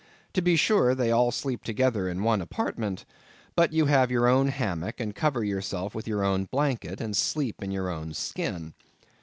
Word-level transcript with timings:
To 0.33 0.41
be 0.41 0.55
sure 0.55 0.95
they 0.95 1.11
all 1.11 1.29
sleep 1.29 1.63
together 1.63 2.09
in 2.09 2.23
one 2.23 2.41
apartment, 2.41 3.05
but 3.55 3.71
you 3.71 3.85
have 3.85 4.09
your 4.09 4.27
own 4.27 4.47
hammock, 4.47 4.99
and 4.99 5.13
cover 5.13 5.43
yourself 5.43 5.93
with 5.93 6.07
your 6.07 6.23
own 6.23 6.45
blanket, 6.45 6.99
and 6.99 7.15
sleep 7.15 7.61
in 7.61 7.69
your 7.69 7.87
own 7.87 8.15
skin. 8.15 8.73